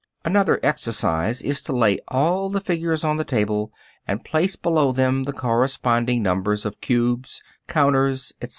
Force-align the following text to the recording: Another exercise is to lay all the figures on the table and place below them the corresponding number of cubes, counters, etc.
Another 0.25 0.59
exercise 0.63 1.43
is 1.43 1.61
to 1.61 1.71
lay 1.73 1.99
all 2.07 2.49
the 2.49 2.59
figures 2.59 3.03
on 3.03 3.17
the 3.17 3.23
table 3.23 3.71
and 4.07 4.25
place 4.25 4.55
below 4.55 4.91
them 4.91 5.25
the 5.25 5.31
corresponding 5.31 6.23
number 6.23 6.53
of 6.53 6.81
cubes, 6.81 7.43
counters, 7.67 8.33
etc. 8.41 8.49